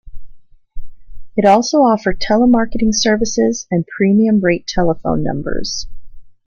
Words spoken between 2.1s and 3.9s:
telemarketing services and